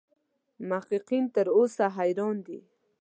محققین 0.69 1.25
تر 1.35 1.47
اوسه 1.57 1.85
حیران 1.97 2.35
دي. 2.45 2.59